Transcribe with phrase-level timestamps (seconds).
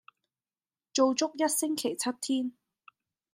[0.95, 2.53] 做足一星期七天